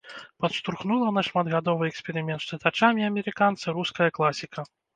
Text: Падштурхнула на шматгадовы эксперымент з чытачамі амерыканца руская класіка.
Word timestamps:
Падштурхнула 0.45 1.09
на 1.17 1.23
шматгадовы 1.27 1.83
эксперымент 1.93 2.41
з 2.47 2.55
чытачамі 2.55 3.07
амерыканца 3.11 3.67
руская 3.79 4.11
класіка. 4.21 4.61